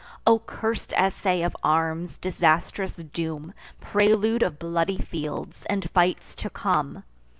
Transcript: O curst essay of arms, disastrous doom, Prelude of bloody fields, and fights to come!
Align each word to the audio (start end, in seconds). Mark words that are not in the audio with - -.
O 0.25 0.39
curst 0.39 0.93
essay 0.97 1.43
of 1.43 1.55
arms, 1.63 2.17
disastrous 2.17 2.93
doom, 2.95 3.53
Prelude 3.79 4.41
of 4.41 4.57
bloody 4.57 4.97
fields, 4.97 5.63
and 5.69 5.87
fights 5.91 6.33
to 6.33 6.49
come! 6.49 7.03